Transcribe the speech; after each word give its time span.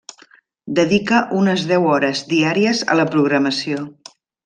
Dedica 0.79 1.19
unes 1.41 1.67
deu 1.73 1.87
hores 1.91 2.25
diàries 2.35 2.85
a 2.97 3.01
la 3.01 3.09
programació. 3.15 3.87